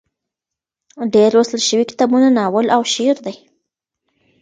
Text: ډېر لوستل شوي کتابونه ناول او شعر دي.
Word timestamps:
ډېر 1.13 1.29
لوستل 1.35 1.61
شوي 1.69 1.85
کتابونه 1.91 2.27
ناول 2.37 2.65
او 2.75 2.81
شعر 2.93 3.17
دي. 3.25 3.35